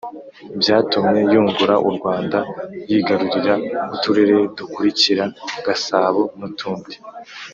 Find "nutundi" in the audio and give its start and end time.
6.37-6.95